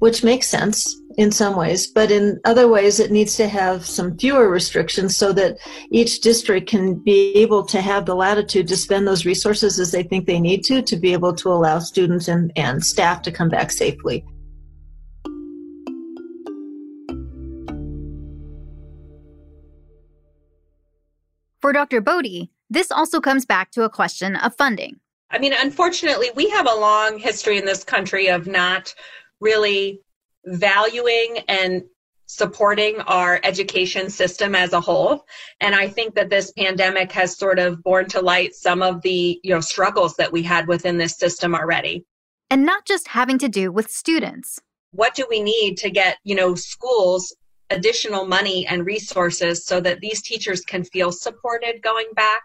which 0.01 0.25
makes 0.25 0.49
sense 0.49 0.79
in 1.19 1.33
some 1.33 1.57
ways, 1.57 1.89
but 1.89 2.13
in 2.13 2.41
other 2.45 2.69
ways, 2.69 3.01
it 3.01 3.11
needs 3.11 3.37
to 3.37 3.49
have 3.49 3.85
some 3.85 4.17
fewer 4.17 4.49
restrictions 4.49 5.17
so 5.17 5.33
that 5.33 5.59
each 5.91 6.21
district 6.21 6.69
can 6.69 6.95
be 6.95 7.33
able 7.35 7.65
to 7.67 7.81
have 7.81 8.07
the 8.07 8.15
latitude 8.15 8.69
to 8.69 8.77
spend 8.77 9.05
those 9.05 9.27
resources 9.27 9.81
as 9.81 9.91
they 9.91 10.05
think 10.05 10.27
they 10.27 10.39
need 10.39 10.63
to 10.63 10.81
to 10.81 10.97
be 10.97 11.13
able 11.13 11.35
to 11.35 11.49
allow 11.49 11.81
students 11.81 12.29
and, 12.29 12.53
and 12.55 12.85
staff 12.85 13.21
to 13.21 13.33
come 13.33 13.49
back 13.49 13.73
safely. 13.73 14.25
For 21.61 21.73
Dr. 21.73 22.01
Bode, 22.01 22.49
this 22.71 22.93
also 22.93 23.21
comes 23.21 23.45
back 23.45 23.73
to 23.73 23.83
a 23.83 23.91
question 23.91 24.37
of 24.37 24.55
funding. 24.55 25.01
I 25.33 25.41
mean, 25.41 25.53
unfortunately, 25.53 26.31
we 26.37 26.49
have 26.51 26.69
a 26.69 26.75
long 26.75 27.19
history 27.19 27.59
in 27.59 27.65
this 27.65 27.83
country 27.83 28.29
of 28.29 28.47
not 28.47 28.95
really 29.41 30.01
valuing 30.53 31.39
and 31.49 31.83
supporting 32.29 33.01
our 33.01 33.41
education 33.43 34.11
system 34.11 34.55
as 34.55 34.75
a 34.75 34.81
whole. 34.81 35.25
And 35.61 35.75
i 35.75 35.89
think 35.89 36.15
that 36.15 36.29
this 36.29 36.53
pandemic 36.53 37.11
has 37.13 37.37
sort 37.37 37.59
of 37.59 37.83
borne 37.83 38.07
to 38.11 38.21
light 38.21 38.55
some 38.55 38.83
of 38.83 39.03
the 39.03 39.41
you 39.43 39.55
know 39.55 39.61
struggles 39.61 40.15
that 40.17 40.31
we 40.31 40.43
had 40.43 40.69
within 40.69 40.99
this 40.99 41.17
system 41.17 41.55
already. 41.55 42.05
And 42.51 42.65
not 42.65 42.87
just 42.87 43.09
having 43.09 43.39
to 43.39 43.49
do 43.49 43.73
with 43.73 43.91
students. 43.91 44.61
What 44.93 45.15
do 45.15 45.27
we 45.29 45.41
need 45.41 45.77
to 45.79 45.91
get 45.91 46.19
you 46.23 46.35
know 46.35 46.55
schools 46.55 47.35
additional 47.71 48.27
money 48.27 48.67
and 48.67 48.87
resources 48.87 49.65
so 49.65 49.81
that 49.81 50.01
these 50.01 50.23
teachers 50.23 50.61
can 50.63 50.85
feel 50.85 51.11
supported 51.13 51.83
going 51.83 52.09
back? 52.15 52.43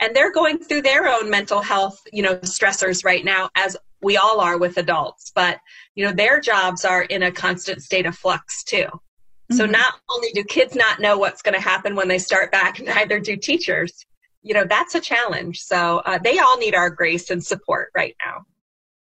And 0.00 0.14
they're 0.14 0.32
going 0.32 0.58
through 0.58 0.82
their 0.82 1.08
own 1.08 1.28
mental 1.30 1.60
health 1.60 2.00
you 2.10 2.22
know 2.22 2.36
stressors 2.36 3.04
right 3.04 3.24
now 3.24 3.50
as 3.54 3.76
we 4.02 4.16
all 4.16 4.40
are 4.40 4.58
with 4.58 4.76
adults 4.76 5.32
but 5.34 5.58
you 5.94 6.04
know 6.04 6.12
their 6.12 6.40
jobs 6.40 6.84
are 6.84 7.02
in 7.02 7.22
a 7.24 7.32
constant 7.32 7.82
state 7.82 8.06
of 8.06 8.16
flux 8.16 8.64
too 8.64 8.84
mm-hmm. 8.84 9.56
so 9.56 9.66
not 9.66 9.94
only 10.10 10.28
do 10.32 10.44
kids 10.44 10.74
not 10.74 11.00
know 11.00 11.18
what's 11.18 11.42
going 11.42 11.54
to 11.54 11.60
happen 11.60 11.94
when 11.94 12.08
they 12.08 12.18
start 12.18 12.50
back 12.52 12.80
neither 12.82 13.18
do 13.20 13.36
teachers 13.36 14.04
you 14.42 14.54
know 14.54 14.64
that's 14.64 14.94
a 14.94 15.00
challenge 15.00 15.60
so 15.60 15.98
uh, 16.06 16.18
they 16.18 16.38
all 16.38 16.58
need 16.58 16.74
our 16.74 16.90
grace 16.90 17.30
and 17.30 17.44
support 17.44 17.90
right 17.94 18.16
now 18.24 18.44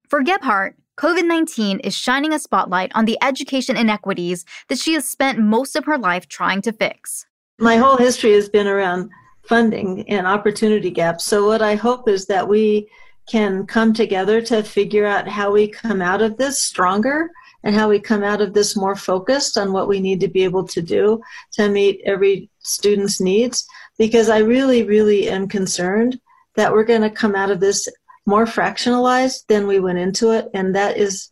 for 0.09 0.23
gebhardt 0.23 0.75
COVID 1.01 1.27
19 1.27 1.79
is 1.81 1.97
shining 1.97 2.35
a 2.35 2.39
spotlight 2.39 2.93
on 2.95 3.07
the 3.07 3.17
education 3.23 3.75
inequities 3.75 4.45
that 4.69 4.79
she 4.79 4.93
has 4.93 5.09
spent 5.09 5.39
most 5.39 5.75
of 5.75 5.87
her 5.87 5.97
life 5.97 6.29
trying 6.29 6.61
to 6.61 6.73
fix. 6.73 7.25
My 7.59 7.79
whole 7.79 7.97
history 7.97 8.33
has 8.33 8.51
been 8.51 8.67
around 8.67 9.09
funding 9.45 10.07
and 10.11 10.27
opportunity 10.27 10.91
gaps. 10.91 11.25
So, 11.25 11.47
what 11.47 11.63
I 11.63 11.75
hope 11.75 12.07
is 12.07 12.27
that 12.27 12.47
we 12.47 12.87
can 13.31 13.65
come 13.65 13.93
together 13.93 14.41
to 14.43 14.63
figure 14.63 15.07
out 15.07 15.29
how 15.29 15.53
we 15.53 15.69
come 15.69 16.03
out 16.03 16.21
of 16.21 16.37
this 16.37 16.61
stronger 16.61 17.31
and 17.63 17.75
how 17.75 17.89
we 17.89 18.01
come 18.01 18.25
out 18.25 18.41
of 18.41 18.55
this 18.55 18.77
more 18.77 18.97
focused 18.97 19.57
on 19.57 19.73
what 19.73 19.89
we 19.89 20.01
need 20.01 20.19
to 20.21 20.29
be 20.29 20.43
able 20.43 20.67
to 20.67 20.83
do 20.83 21.21
to 21.53 21.69
meet 21.69 22.01
every 22.05 22.51
student's 22.59 23.21
needs. 23.21 23.67
Because 23.99 24.29
I 24.29 24.39
really, 24.39 24.83
really 24.83 25.29
am 25.29 25.47
concerned 25.47 26.19
that 26.57 26.73
we're 26.73 26.85
going 26.85 27.03
to 27.03 27.11
come 27.11 27.37
out 27.37 27.51
of 27.51 27.61
this 27.61 27.89
more 28.27 28.47
fractionalized 28.47 29.47
than 29.49 29.67
we 29.67 29.79
went 29.79 29.99
into 29.99 30.31
it, 30.31 30.49
and 30.55 30.75
that 30.75 30.97
is 30.97 31.31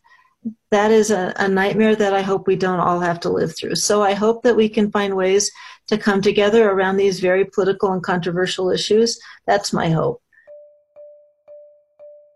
that 0.71 0.91
is 0.91 1.11
a, 1.11 1.33
a, 1.37 1.47
nightmare 1.47 1.95
that 1.95 2.13
I 2.13 2.21
hope 2.21 2.47
we 2.47 2.55
don't 2.55 2.79
all 2.79 2.99
have 2.99 3.19
to 3.21 3.29
live 3.29 3.55
through. 3.55 3.75
So 3.75 4.01
I 4.01 4.13
hope 4.13 4.43
that 4.43 4.55
we 4.55 4.69
can 4.69 4.91
find 4.91 5.15
ways 5.15 5.51
to 5.87 5.97
come 5.97 6.21
together 6.21 6.69
around 6.69 6.95
these 6.95 7.19
very 7.19 7.45
political 7.45 7.91
and 7.91 8.01
controversial 8.01 8.69
issues. 8.69 9.19
That's 9.47 9.73
my 9.73 9.89
hope. 9.89 10.21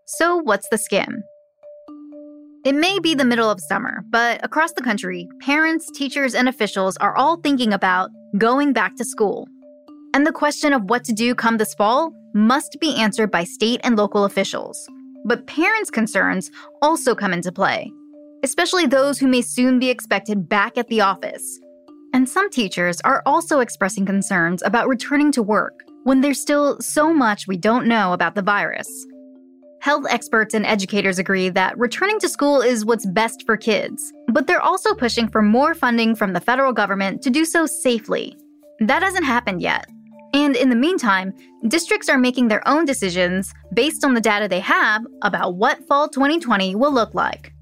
So, 0.06 0.36
what's 0.36 0.68
the 0.68 0.76
skim? 0.76 1.24
It 2.66 2.74
may 2.74 2.98
be 2.98 3.14
the 3.14 3.24
middle 3.24 3.50
of 3.50 3.58
summer, 3.58 4.04
but 4.10 4.44
across 4.44 4.72
the 4.72 4.82
country, 4.82 5.26
parents, 5.40 5.90
teachers, 5.90 6.34
and 6.34 6.46
officials 6.46 6.98
are 6.98 7.16
all 7.16 7.38
thinking 7.38 7.72
about 7.72 8.10
going 8.36 8.74
back 8.74 8.96
to 8.96 9.04
school. 9.04 9.48
And 10.12 10.26
the 10.26 10.32
question 10.32 10.74
of 10.74 10.90
what 10.90 11.04
to 11.04 11.14
do 11.14 11.34
come 11.34 11.56
this 11.56 11.72
fall 11.72 12.12
must 12.34 12.76
be 12.80 12.94
answered 12.96 13.30
by 13.30 13.44
state 13.44 13.80
and 13.82 13.96
local 13.96 14.26
officials. 14.26 14.86
But 15.24 15.46
parents' 15.46 15.90
concerns 15.90 16.50
also 16.82 17.14
come 17.14 17.32
into 17.32 17.50
play, 17.50 17.90
especially 18.42 18.84
those 18.84 19.18
who 19.18 19.26
may 19.26 19.40
soon 19.40 19.78
be 19.78 19.88
expected 19.88 20.50
back 20.50 20.76
at 20.76 20.88
the 20.88 21.00
office. 21.00 21.60
And 22.12 22.28
some 22.28 22.50
teachers 22.50 23.00
are 23.06 23.22
also 23.24 23.60
expressing 23.60 24.04
concerns 24.04 24.62
about 24.62 24.86
returning 24.86 25.32
to 25.32 25.42
work 25.42 25.72
when 26.02 26.20
there's 26.20 26.42
still 26.42 26.78
so 26.80 27.14
much 27.14 27.48
we 27.48 27.56
don't 27.56 27.86
know 27.86 28.12
about 28.12 28.34
the 28.34 28.42
virus. 28.42 29.06
Health 29.84 30.06
experts 30.08 30.54
and 30.54 30.64
educators 30.64 31.18
agree 31.18 31.50
that 31.50 31.76
returning 31.78 32.18
to 32.20 32.26
school 32.26 32.62
is 32.62 32.86
what's 32.86 33.04
best 33.04 33.44
for 33.44 33.54
kids, 33.54 34.14
but 34.28 34.46
they're 34.46 34.62
also 34.62 34.94
pushing 34.94 35.28
for 35.28 35.42
more 35.42 35.74
funding 35.74 36.16
from 36.16 36.32
the 36.32 36.40
federal 36.40 36.72
government 36.72 37.20
to 37.20 37.28
do 37.28 37.44
so 37.44 37.66
safely. 37.66 38.34
That 38.80 39.02
hasn't 39.02 39.26
happened 39.26 39.60
yet. 39.60 39.84
And 40.32 40.56
in 40.56 40.70
the 40.70 40.74
meantime, 40.74 41.34
districts 41.68 42.08
are 42.08 42.16
making 42.16 42.48
their 42.48 42.66
own 42.66 42.86
decisions 42.86 43.52
based 43.74 44.06
on 44.06 44.14
the 44.14 44.22
data 44.22 44.48
they 44.48 44.60
have 44.60 45.04
about 45.20 45.56
what 45.56 45.86
fall 45.86 46.08
2020 46.08 46.74
will 46.76 46.90
look 46.90 47.12
like. 47.12 47.53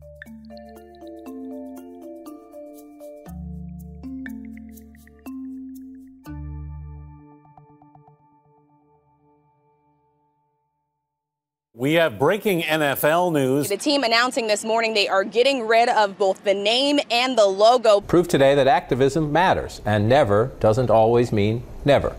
We 11.75 11.95
have 11.95 12.19
breaking 12.19 12.61
NFL 12.65 13.33
news. 13.33 13.71
The 13.71 13.79
team 13.79 14.05
announcing 14.05 14.47
this 14.47 14.63
morning 14.63 14.93
they 14.93 15.09
are 15.09 15.25
getting 15.25 15.67
rid 15.67 15.89
of 15.89 16.19
both 16.19 16.45
the 16.45 16.53
name 16.53 17.01
and 17.11 17.37
the 17.37 17.47
logo. 17.47 18.03
Proof 18.03 18.29
today 18.29 18.55
that 18.55 18.67
activism 18.67 19.33
matters 19.33 19.81
and 19.87 20.07
never 20.07 20.51
doesn't 20.61 20.91
always 20.91 21.33
mean 21.33 21.63
never. 21.87 22.15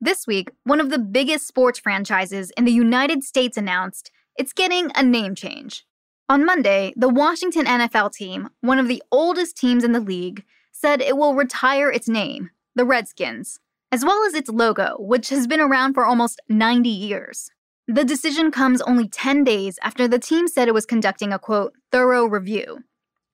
This 0.00 0.24
week, 0.24 0.52
one 0.62 0.78
of 0.78 0.90
the 0.90 1.00
biggest 1.00 1.48
sports 1.48 1.80
franchises 1.80 2.52
in 2.56 2.64
the 2.64 2.70
United 2.70 3.24
States 3.24 3.56
announced 3.56 4.12
it's 4.38 4.52
getting 4.52 4.92
a 4.94 5.02
name 5.02 5.34
change. 5.34 5.84
On 6.28 6.46
Monday, 6.46 6.92
the 6.94 7.08
Washington 7.08 7.66
NFL 7.66 8.12
team, 8.12 8.50
one 8.60 8.78
of 8.78 8.86
the 8.86 9.02
oldest 9.10 9.56
teams 9.56 9.82
in 9.82 9.90
the 9.90 10.00
league, 10.00 10.44
said 10.70 11.00
it 11.00 11.16
will 11.16 11.34
retire 11.34 11.90
its 11.90 12.08
name, 12.08 12.50
the 12.76 12.84
Redskins, 12.84 13.58
as 13.90 14.04
well 14.04 14.24
as 14.24 14.34
its 14.34 14.48
logo, 14.48 14.94
which 15.00 15.30
has 15.30 15.48
been 15.48 15.60
around 15.60 15.94
for 15.94 16.06
almost 16.06 16.40
90 16.48 16.88
years. 16.88 17.50
The 17.88 18.04
decision 18.04 18.50
comes 18.50 18.82
only 18.82 19.06
10 19.06 19.44
days 19.44 19.78
after 19.80 20.08
the 20.08 20.18
team 20.18 20.48
said 20.48 20.66
it 20.66 20.74
was 20.74 20.84
conducting 20.84 21.32
a 21.32 21.38
quote, 21.38 21.72
thorough 21.92 22.24
review. 22.24 22.82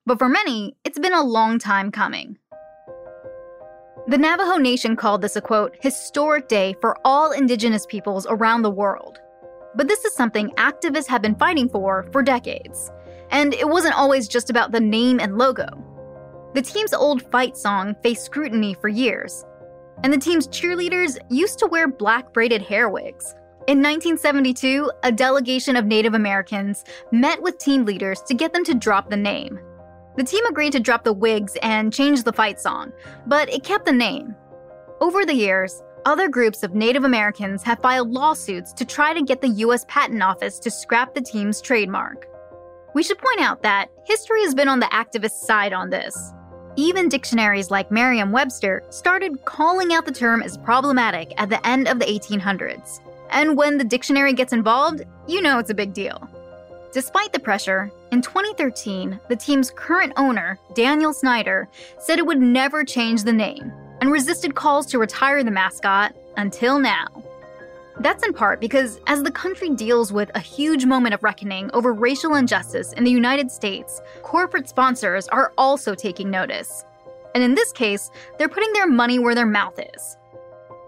But 0.05 0.19
for 0.19 0.29
many, 0.29 0.75
it's 0.83 0.99
been 0.99 1.13
a 1.13 1.23
long 1.23 1.57
time 1.57 1.89
coming. 1.89 2.37
The 4.05 4.19
Navajo 4.19 4.57
Nation 4.57 4.95
called 4.95 5.23
this 5.23 5.35
a 5.35 5.41
quote, 5.41 5.75
historic 5.81 6.49
day 6.49 6.75
for 6.81 6.95
all 7.03 7.31
indigenous 7.31 7.87
peoples 7.87 8.27
around 8.29 8.61
the 8.61 8.69
world. 8.69 9.17
But 9.73 9.87
this 9.87 10.05
is 10.05 10.13
something 10.13 10.51
activists 10.51 11.07
have 11.07 11.23
been 11.23 11.35
fighting 11.35 11.67
for 11.67 12.07
for 12.11 12.21
decades. 12.21 12.91
And 13.31 13.55
it 13.55 13.67
wasn't 13.67 13.97
always 13.97 14.27
just 14.27 14.51
about 14.51 14.71
the 14.71 14.79
name 14.79 15.19
and 15.19 15.39
logo. 15.39 15.65
The 16.53 16.61
team's 16.61 16.93
old 16.93 17.23
fight 17.31 17.57
song 17.57 17.95
faced 18.03 18.25
scrutiny 18.25 18.75
for 18.75 18.87
years. 18.87 19.45
And 20.03 20.13
the 20.13 20.19
team's 20.19 20.47
cheerleaders 20.47 21.17
used 21.31 21.57
to 21.57 21.65
wear 21.65 21.87
black 21.87 22.31
braided 22.33 22.61
hair 22.61 22.87
wigs. 22.87 23.33
In 23.65 23.77
1972, 23.77 24.91
a 25.03 25.11
delegation 25.11 25.77
of 25.77 25.85
Native 25.85 26.15
Americans 26.15 26.83
met 27.13 27.41
with 27.41 27.57
team 27.59 27.85
leaders 27.85 28.21
to 28.23 28.33
get 28.33 28.51
them 28.51 28.65
to 28.65 28.73
drop 28.73 29.09
the 29.09 29.15
name. 29.15 29.57
The 30.17 30.23
team 30.25 30.45
agreed 30.47 30.73
to 30.73 30.81
drop 30.81 31.05
the 31.05 31.13
wigs 31.13 31.55
and 31.61 31.93
change 31.93 32.23
the 32.23 32.33
fight 32.33 32.59
song, 32.59 32.91
but 33.25 33.47
it 33.47 33.63
kept 33.63 33.85
the 33.85 33.93
name. 33.93 34.35
Over 34.99 35.25
the 35.25 35.33
years, 35.33 35.81
other 36.03 36.27
groups 36.27 36.63
of 36.63 36.75
Native 36.75 37.05
Americans 37.05 37.63
have 37.63 37.79
filed 37.79 38.11
lawsuits 38.11 38.73
to 38.73 38.83
try 38.83 39.13
to 39.13 39.23
get 39.23 39.39
the 39.39 39.63
US 39.65 39.85
Patent 39.87 40.21
Office 40.21 40.59
to 40.59 40.69
scrap 40.69 41.15
the 41.15 41.21
team's 41.21 41.61
trademark. 41.61 42.27
We 42.93 43.01
should 43.01 43.17
point 43.17 43.39
out 43.39 43.63
that 43.63 43.87
history 44.03 44.41
has 44.41 44.53
been 44.53 44.67
on 44.67 44.81
the 44.81 44.87
activist 44.87 45.39
side 45.45 45.71
on 45.71 45.89
this. 45.89 46.33
Even 46.75 47.07
dictionaries 47.07 47.71
like 47.71 47.91
Merriam 47.91 48.33
Webster 48.33 48.83
started 48.89 49.45
calling 49.45 49.93
out 49.93 50.05
the 50.05 50.11
term 50.11 50.41
as 50.41 50.57
problematic 50.57 51.31
at 51.37 51.49
the 51.49 51.65
end 51.65 51.87
of 51.87 51.99
the 51.99 52.05
1800s. 52.05 52.99
And 53.33 53.57
when 53.57 53.79
the 53.79 53.83
dictionary 53.83 54.33
gets 54.33 54.53
involved, 54.53 55.01
you 55.27 55.41
know 55.41 55.57
it's 55.57 55.71
a 55.71 55.75
big 55.75 55.91
deal. 55.93 56.29
Despite 56.93 57.33
the 57.33 57.39
pressure, 57.39 57.91
in 58.11 58.21
2013, 58.21 59.19
the 59.27 59.35
team's 59.35 59.71
current 59.71 60.13
owner, 60.17 60.59
Daniel 60.75 61.11
Snyder, 61.11 61.67
said 61.97 62.19
it 62.19 62.25
would 62.27 62.39
never 62.39 62.83
change 62.83 63.23
the 63.23 63.33
name 63.33 63.73
and 63.99 64.11
resisted 64.11 64.53
calls 64.53 64.85
to 64.85 64.99
retire 64.99 65.43
the 65.43 65.49
mascot 65.49 66.15
until 66.37 66.77
now. 66.77 67.07
That's 67.99 68.23
in 68.23 68.33
part 68.33 68.59
because 68.59 68.99
as 69.07 69.23
the 69.23 69.31
country 69.31 69.69
deals 69.71 70.13
with 70.13 70.29
a 70.35 70.39
huge 70.39 70.85
moment 70.85 71.15
of 71.15 71.23
reckoning 71.23 71.71
over 71.73 71.91
racial 71.91 72.35
injustice 72.35 72.93
in 72.93 73.03
the 73.03 73.11
United 73.11 73.51
States, 73.51 73.99
corporate 74.21 74.69
sponsors 74.69 75.27
are 75.29 75.53
also 75.57 75.95
taking 75.95 76.29
notice. 76.29 76.85
And 77.33 77.43
in 77.43 77.55
this 77.55 77.71
case, 77.71 78.11
they're 78.37 78.47
putting 78.47 78.73
their 78.73 78.87
money 78.87 79.17
where 79.17 79.33
their 79.33 79.47
mouth 79.47 79.79
is. 79.95 80.17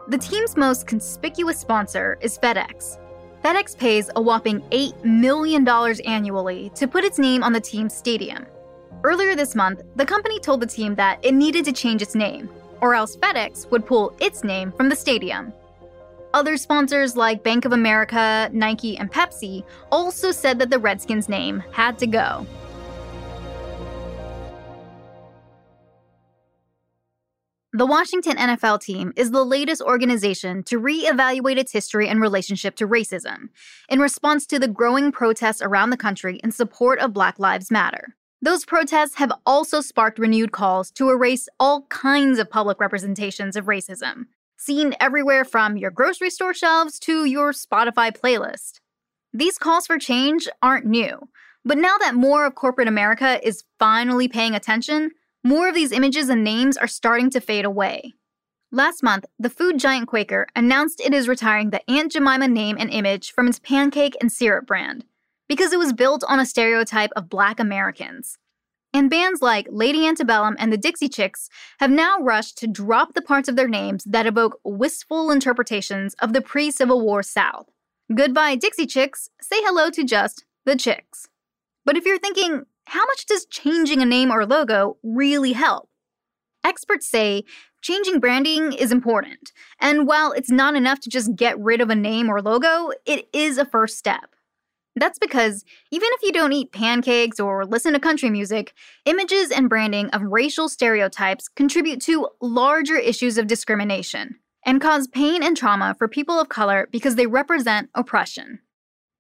The 0.08 0.18
team's 0.18 0.56
most 0.56 0.88
conspicuous 0.88 1.60
sponsor 1.60 2.18
is 2.22 2.38
FedEx, 2.38 3.00
FedEx 3.46 3.78
pays 3.78 4.10
a 4.16 4.22
whopping 4.22 4.62
$8 4.72 5.06
million 5.06 5.68
annually 6.08 6.72
to 6.74 6.88
put 6.88 7.04
its 7.04 7.20
name 7.20 7.44
on 7.44 7.54
the 7.54 7.62
team's 7.62 7.96
stadium. 7.96 8.48
Earlier 9.04 9.36
this 9.36 9.54
month, 9.54 9.84
the 9.96 10.06
company 10.06 10.40
told 10.40 10.62
the 10.62 10.66
team 10.66 10.96
that 10.96 11.24
it 11.24 11.36
needed 11.36 11.64
to 11.66 11.72
change 11.72 12.02
its 12.02 12.16
name, 12.16 12.50
or 12.82 12.96
else 12.96 13.16
FedEx 13.16 13.70
would 13.70 13.86
pull 13.86 14.16
its 14.20 14.44
name 14.44 14.72
from 14.72 14.90
the 14.90 14.96
stadium. 14.96 15.54
Other 16.34 16.58
sponsors 16.58 17.16
like 17.16 17.44
Bank 17.44 17.66
of 17.66 17.72
America, 17.72 18.50
Nike, 18.52 18.98
and 18.98 19.12
Pepsi 19.12 19.64
also 19.92 20.32
said 20.32 20.58
that 20.58 20.72
the 20.72 20.80
Redskins 20.80 21.30
name 21.30 21.64
had 21.72 22.00
to 22.00 22.08
go. 22.08 22.48
The 27.76 27.86
Washington 27.86 28.38
NFL 28.38 28.80
team 28.80 29.12
is 29.18 29.32
the 29.32 29.44
latest 29.44 29.82
organization 29.82 30.64
to 30.64 30.80
re-evaluate 30.80 31.58
its 31.58 31.74
history 31.74 32.08
and 32.08 32.22
relationship 32.22 32.78
to 32.78 32.88
racism 32.88 33.50
in 33.90 34.00
response 34.00 34.46
to 34.46 34.60
the 34.60 34.70
growing 34.70 35.12
protests 35.12 35.62
around 35.62 35.90
the 35.90 35.98
country 35.98 36.40
in 36.42 36.54
support 36.54 37.00
of 37.00 37.12
Black 37.12 37.38
Lives 37.38 37.70
Matter. 37.70 38.16
Those 38.42 38.64
protests 38.64 39.16
have 39.16 39.34
also 39.46 39.82
sparked 39.82 40.20
renewed 40.20 40.54
calls 40.54 40.90
to 40.92 41.10
erase 41.10 41.50
all 41.60 41.82
kinds 41.88 42.40
of 42.40 42.50
public 42.50 42.80
representations 42.80 43.58
of 43.58 43.66
racism, 43.66 44.28
seen 44.56 44.96
everywhere 45.02 45.44
from 45.44 45.76
your 45.76 45.92
grocery 45.92 46.30
store 46.30 46.54
shelves 46.54 46.98
to 47.00 47.26
your 47.26 47.52
Spotify 47.52 48.18
playlist. 48.18 48.80
These 49.34 49.58
calls 49.58 49.86
for 49.86 49.98
change 49.98 50.48
aren't 50.62 50.86
new, 50.86 51.28
but 51.66 51.78
now 51.78 51.98
that 51.98 52.16
more 52.16 52.46
of 52.46 52.56
corporate 52.56 52.88
America 52.88 53.46
is 53.46 53.66
finally 53.80 54.30
paying 54.30 54.56
attention, 54.56 55.12
more 55.46 55.70
of 55.70 55.76
these 55.76 55.92
images 55.92 56.28
and 56.28 56.44
names 56.44 56.76
are 56.76 56.88
starting 56.88 57.30
to 57.30 57.40
fade 57.40 57.66
away. 57.66 58.14
Last 58.72 59.04
month, 59.04 59.26
the 59.38 59.50
food 59.50 59.78
giant 59.78 60.08
Quaker 60.08 60.48
announced 60.56 61.00
it 61.00 61.14
is 61.14 61.28
retiring 61.28 61.70
the 61.70 61.88
Aunt 61.90 62.12
Jemima 62.12 62.48
name 62.48 62.78
and 62.80 62.90
image 62.90 63.32
from 63.32 63.48
its 63.48 63.60
pancake 63.60 64.18
and 64.20 64.32
syrup 64.32 64.66
brand 64.66 65.06
because 65.48 65.72
it 65.72 65.78
was 65.78 65.94
built 65.94 66.24
on 66.28 66.40
a 66.40 66.48
stereotype 66.48 67.12
of 67.16 67.30
black 67.30 67.60
Americans. 67.60 68.40
And 68.92 69.08
bands 69.08 69.40
like 69.44 69.68
Lady 69.70 70.08
Antebellum 70.08 70.56
and 70.58 70.74
the 70.74 70.78
Dixie 70.78 71.10
Chicks 71.10 71.48
have 71.80 71.92
now 71.92 72.18
rushed 72.20 72.58
to 72.58 72.68
drop 72.68 73.14
the 73.14 73.22
parts 73.22 73.48
of 73.48 73.56
their 73.56 73.68
names 73.68 74.04
that 74.06 74.26
evoke 74.26 74.60
wistful 74.64 75.30
interpretations 75.30 76.16
of 76.16 76.34
the 76.34 76.42
pre 76.42 76.72
Civil 76.72 77.02
War 77.02 77.22
South. 77.22 77.70
Goodbye, 78.14 78.56
Dixie 78.56 78.88
Chicks. 78.88 79.30
Say 79.40 79.58
hello 79.60 79.92
to 79.92 80.04
just 80.04 80.44
the 80.66 80.76
Chicks. 80.76 81.28
But 81.86 81.98
if 81.98 82.06
you're 82.06 82.18
thinking, 82.18 82.64
how 82.86 83.06
much 83.06 83.26
does 83.26 83.46
changing 83.46 84.02
a 84.02 84.06
name 84.06 84.32
or 84.32 84.46
logo 84.46 84.98
really 85.04 85.54
help? 85.54 85.90
Experts 86.64 87.08
say 87.08 87.44
changing 87.82 88.20
branding 88.20 88.74
is 88.74 88.92
important, 88.92 89.52
and 89.80 90.08
while 90.08 90.32
it's 90.32 90.50
not 90.50 90.76
enough 90.76 91.00
to 91.02 91.10
just 91.10 91.36
get 91.36 91.60
rid 91.60 91.82
of 91.82 91.90
a 91.90 91.96
name 91.96 92.30
or 92.30 92.42
logo, 92.42 92.92
it 93.06 93.28
is 93.34 93.58
a 93.58 93.66
first 93.66 93.98
step. 93.98 94.36
That's 94.96 95.20
because 95.20 95.66
even 95.92 96.08
if 96.14 96.24
you 96.24 96.32
don't 96.32 96.54
eat 96.54 96.72
pancakes 96.72 97.40
or 97.40 97.66
listen 97.66 97.94
to 97.94 98.00
country 98.00 98.30
music, 98.30 98.74
images 99.06 99.52
and 99.52 99.68
branding 99.68 100.10
of 100.12 100.22
racial 100.24 100.70
stereotypes 100.70 101.50
contribute 101.50 102.02
to 102.04 102.30
larger 102.42 102.98
issues 102.98 103.38
of 103.38 103.48
discrimination 103.48 104.40
and 104.66 104.82
cause 104.82 105.08
pain 105.08 105.44
and 105.44 105.58
trauma 105.58 105.96
for 105.98 106.08
people 106.08 106.40
of 106.40 106.50
color 106.50 106.88
because 106.92 107.16
they 107.16 107.28
represent 107.28 107.90
oppression. 107.94 108.60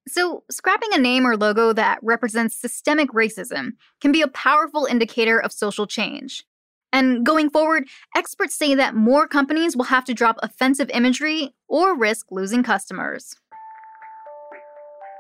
So, 0.07 0.43
scrapping 0.51 0.89
a 0.93 0.99
name 0.99 1.25
or 1.25 1.35
logo 1.35 1.73
that 1.73 1.97
represents 2.03 2.55
systemic 2.55 3.09
racism 3.09 3.71
can 4.01 4.11
be 4.11 4.21
a 4.21 4.27
powerful 4.27 4.85
indicator 4.85 5.41
of 5.41 5.51
social 5.51 5.87
change. 5.87 6.45
And 6.93 7.25
going 7.25 7.49
forward, 7.49 7.87
experts 8.15 8.55
say 8.55 8.75
that 8.75 8.95
more 8.95 9.27
companies 9.27 9.75
will 9.75 9.85
have 9.85 10.05
to 10.05 10.13
drop 10.13 10.37
offensive 10.41 10.89
imagery 10.93 11.53
or 11.67 11.97
risk 11.97 12.27
losing 12.31 12.63
customers. 12.63 13.35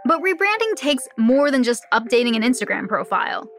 But 0.05 0.21
rebranding 0.21 0.75
takes 0.75 1.07
more 1.17 1.49
than 1.49 1.63
just 1.63 1.83
updating 1.91 2.35
an 2.35 2.43
Instagram 2.43 2.87
profile. 2.87 3.49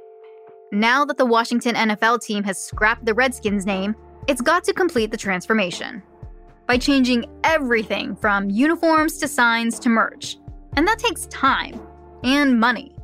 Now 0.72 1.04
that 1.04 1.18
the 1.18 1.26
Washington 1.26 1.74
NFL 1.74 2.22
team 2.22 2.44
has 2.44 2.62
scrapped 2.62 3.04
the 3.04 3.14
Redskins 3.14 3.66
name, 3.66 3.96
it's 4.28 4.40
got 4.40 4.64
to 4.64 4.72
complete 4.72 5.10
the 5.10 5.16
transformation 5.16 6.02
by 6.66 6.78
changing 6.78 7.26
everything 7.44 8.16
from 8.16 8.48
uniforms 8.48 9.18
to 9.18 9.28
signs 9.28 9.78
to 9.80 9.88
merch. 9.88 10.38
And 10.76 10.86
that 10.86 10.98
takes 10.98 11.26
time 11.26 11.80
and 12.22 12.60
money. 12.60 12.94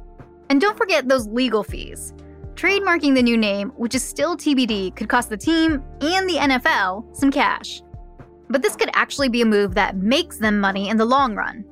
And 0.50 0.60
don't 0.60 0.76
forget 0.76 1.08
those 1.08 1.26
legal 1.26 1.64
fees. 1.64 2.12
Trademarking 2.54 3.14
the 3.14 3.22
new 3.22 3.36
name, 3.36 3.70
which 3.70 3.94
is 3.94 4.04
still 4.04 4.36
TBD, 4.36 4.94
could 4.94 5.08
cost 5.08 5.30
the 5.30 5.36
team 5.36 5.82
and 6.02 6.28
the 6.28 6.36
NFL 6.36 7.16
some 7.16 7.32
cash. 7.32 7.82
But 8.50 8.62
this 8.62 8.76
could 8.76 8.90
actually 8.92 9.30
be 9.30 9.40
a 9.40 9.46
move 9.46 9.74
that 9.74 9.96
makes 9.96 10.36
them 10.36 10.60
money 10.60 10.90
in 10.90 10.98
the 10.98 11.06
long 11.06 11.34
run. 11.34 11.64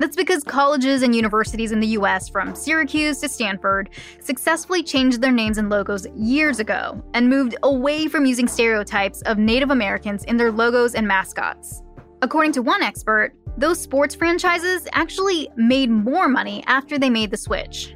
That's 0.00 0.16
because 0.16 0.42
colleges 0.44 1.02
and 1.02 1.14
universities 1.14 1.72
in 1.72 1.80
the 1.80 1.88
US, 1.88 2.28
from 2.28 2.54
Syracuse 2.54 3.18
to 3.20 3.28
Stanford, 3.28 3.90
successfully 4.20 4.82
changed 4.82 5.20
their 5.20 5.32
names 5.32 5.58
and 5.58 5.68
logos 5.68 6.06
years 6.16 6.58
ago 6.58 7.04
and 7.12 7.28
moved 7.28 7.56
away 7.64 8.08
from 8.08 8.24
using 8.24 8.48
stereotypes 8.48 9.20
of 9.22 9.36
Native 9.36 9.70
Americans 9.70 10.24
in 10.24 10.38
their 10.38 10.52
logos 10.52 10.94
and 10.94 11.06
mascots. 11.06 11.82
According 12.22 12.52
to 12.52 12.62
one 12.62 12.82
expert, 12.82 13.32
those 13.56 13.80
sports 13.80 14.14
franchises 14.14 14.86
actually 14.92 15.48
made 15.56 15.90
more 15.90 16.28
money 16.28 16.62
after 16.66 16.98
they 16.98 17.10
made 17.10 17.30
the 17.30 17.36
switch. 17.36 17.94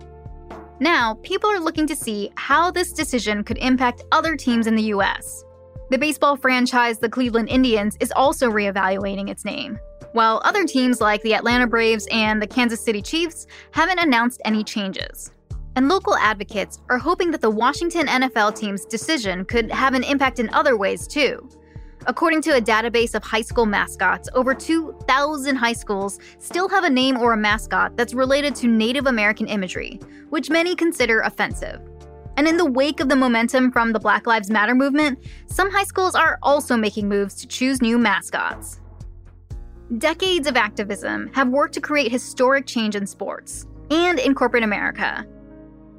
Now, 0.81 1.15
people 1.23 1.51
are 1.51 1.61
looking 1.61 1.87
to 1.87 1.97
see 1.97 2.31
how 2.37 2.71
this 2.71 2.93
decision 2.93 3.45
could 3.45 3.59
impact 3.59 4.03
other 4.13 4.37
teams 4.37 4.67
in 4.67 4.75
the 4.75 4.93
US. 4.95 5.45
The 5.91 5.99
baseball 5.99 6.37
franchise, 6.37 6.99
the 6.99 7.09
Cleveland 7.09 7.49
Indians, 7.49 7.97
is 8.01 8.13
also 8.17 8.51
reevaluating 8.51 9.29
its 9.29 9.45
name 9.45 9.79
while 10.15 10.41
other 10.45 10.65
teams 10.65 11.01
like 11.01 11.21
the 11.23 11.35
Atlanta 11.35 11.67
Braves 11.67 12.07
and 12.13 12.41
the 12.41 12.47
Kansas 12.47 12.81
City 12.81 13.03
Chiefs 13.03 13.49
haven't 13.73 13.99
announced 13.99 14.41
any 14.45 14.63
changes. 14.63 15.33
And 15.75 15.89
local 15.89 16.15
advocates 16.15 16.79
are 16.89 16.99
hoping 16.99 17.33
that 17.33 17.41
the 17.41 17.51
Washington 17.51 18.07
NFL 18.07 18.55
team's 18.55 18.85
decision 18.85 19.45
could 19.45 19.73
have 19.73 19.93
an 19.93 20.05
impact 20.05 20.39
in 20.39 20.49
other 20.51 20.77
ways 20.77 21.09
too. 21.09 21.49
According 22.07 22.43
to 22.43 22.57
a 22.57 22.61
database 22.61 23.15
of 23.15 23.25
high 23.25 23.41
school 23.41 23.65
mascots, 23.65 24.29
over 24.35 24.55
2,000 24.55 25.57
high 25.57 25.73
schools 25.73 26.19
still 26.39 26.69
have 26.69 26.85
a 26.85 26.91
name 26.91 27.17
or 27.17 27.33
a 27.33 27.37
mascot 27.37 27.97
that's 27.97 28.13
related 28.13 28.55
to 28.57 28.67
Native 28.67 29.07
American 29.07 29.47
imagery, 29.47 29.99
which 30.29 30.51
many 30.51 30.75
consider 30.75 31.21
offensive. 31.21 31.81
And 32.37 32.47
in 32.47 32.59
the 32.59 32.71
wake 32.71 33.01
of 33.01 33.09
the 33.09 33.17
momentum 33.17 33.73
from 33.73 33.93
the 33.93 34.01
Black 34.01 34.27
Lives 34.27 34.51
Matter 34.51 34.75
movement, 34.75 35.19
some 35.47 35.71
high 35.71 35.85
schools 35.85 36.15
are 36.15 36.39
also 36.43 36.77
making 36.77 37.09
moves 37.09 37.37
to 37.37 37.47
choose 37.47 37.81
new 37.81 37.97
mascots. 37.97 38.81
Decades 39.97 40.47
of 40.47 40.57
activism 40.57 41.31
have 41.33 41.49
worked 41.49 41.75
to 41.75 41.81
create 41.81 42.11
historic 42.11 42.67
change 42.67 42.97
in 42.97 43.07
sports 43.07 43.67
and 43.91 44.19
in 44.19 44.35
corporate 44.35 44.63
America. 44.63 45.27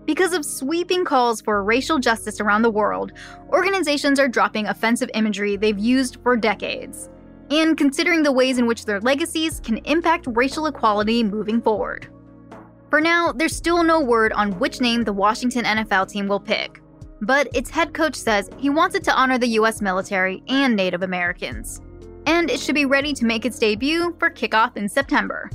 Because 0.05 0.33
of 0.33 0.45
sweeping 0.45 1.03
calls 1.03 1.41
for 1.41 1.63
racial 1.63 1.99
justice 1.99 2.39
around 2.39 2.61
the 2.61 2.71
world, 2.71 3.11
organizations 3.49 4.19
are 4.19 4.27
dropping 4.27 4.67
offensive 4.67 5.09
imagery 5.13 5.57
they've 5.57 5.77
used 5.77 6.17
for 6.21 6.37
decades, 6.37 7.09
and 7.49 7.77
considering 7.77 8.23
the 8.23 8.31
ways 8.31 8.57
in 8.57 8.67
which 8.67 8.85
their 8.85 9.01
legacies 9.01 9.59
can 9.59 9.77
impact 9.79 10.27
racial 10.29 10.67
equality 10.67 11.23
moving 11.23 11.61
forward. 11.61 12.07
For 12.89 13.01
now, 13.01 13.31
there's 13.31 13.55
still 13.55 13.83
no 13.83 13.99
word 13.99 14.31
on 14.33 14.59
which 14.59 14.79
name 14.79 15.03
the 15.03 15.13
Washington 15.13 15.65
NFL 15.65 16.09
team 16.09 16.27
will 16.27 16.39
pick, 16.39 16.81
but 17.21 17.47
its 17.53 17.69
head 17.69 17.93
coach 17.93 18.15
says 18.15 18.49
he 18.57 18.69
wants 18.69 18.95
it 18.95 19.03
to 19.05 19.15
honor 19.15 19.37
the 19.37 19.55
U.S. 19.59 19.81
military 19.81 20.43
and 20.47 20.75
Native 20.75 21.01
Americans 21.01 21.81
and 22.25 22.49
it 22.49 22.59
should 22.59 22.75
be 22.75 22.85
ready 22.85 23.13
to 23.13 23.25
make 23.25 23.45
its 23.45 23.59
debut 23.59 24.15
for 24.19 24.29
kickoff 24.29 24.77
in 24.77 24.89
September. 24.89 25.49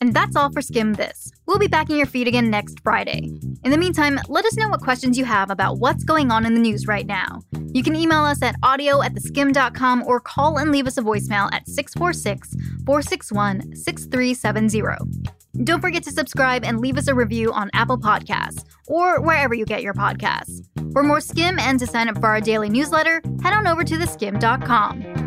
And 0.00 0.12
that's 0.12 0.36
all 0.36 0.50
for 0.50 0.60
Skimm 0.60 0.96
This. 0.96 1.32
We'll 1.46 1.58
be 1.58 1.68
back 1.68 1.90
in 1.90 1.96
your 1.96 2.06
feed 2.06 2.28
again 2.28 2.50
next 2.50 2.80
Friday. 2.80 3.30
In 3.64 3.70
the 3.70 3.78
meantime, 3.78 4.18
let 4.28 4.44
us 4.44 4.56
know 4.56 4.68
what 4.68 4.80
questions 4.80 5.16
you 5.16 5.24
have 5.24 5.50
about 5.50 5.78
what's 5.78 6.04
going 6.04 6.30
on 6.30 6.44
in 6.44 6.54
the 6.54 6.60
news 6.60 6.86
right 6.86 7.06
now. 7.06 7.40
You 7.72 7.82
can 7.82 7.96
email 7.96 8.24
us 8.24 8.42
at 8.42 8.56
audio 8.62 9.02
at 9.02 9.14
theskimm.com 9.14 10.04
or 10.06 10.20
call 10.20 10.58
and 10.58 10.70
leave 10.70 10.86
us 10.86 10.98
a 10.98 11.02
voicemail 11.02 11.52
at 11.52 11.68
646 11.68 12.54
461 12.84 13.74
6370. 13.74 15.26
Don't 15.64 15.80
forget 15.80 16.02
to 16.02 16.10
subscribe 16.10 16.64
and 16.64 16.80
leave 16.80 16.98
us 16.98 17.08
a 17.08 17.14
review 17.14 17.52
on 17.52 17.70
Apple 17.72 17.98
Podcasts 17.98 18.64
or 18.88 19.20
wherever 19.20 19.54
you 19.54 19.64
get 19.64 19.82
your 19.82 19.94
podcasts. 19.94 20.62
For 20.92 21.02
more 21.02 21.18
Skimm 21.18 21.58
and 21.58 21.78
to 21.80 21.86
sign 21.86 22.08
up 22.08 22.18
for 22.20 22.26
our 22.26 22.40
daily 22.40 22.68
newsletter, 22.68 23.22
head 23.42 23.54
on 23.54 23.66
over 23.66 23.84
to 23.84 23.94
theskimm.com. 23.94 25.25